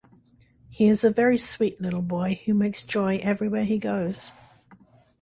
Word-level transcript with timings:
He 0.67 0.87
is 0.87 1.03
a 1.03 1.11
very 1.11 1.37
sweet 1.37 1.79
little 1.79 2.01
boy 2.01 2.41
who 2.47 2.55
makes 2.55 2.81
joy 2.81 3.19
everywhere 3.21 3.65
he 3.65 3.77
goes. 3.77 4.31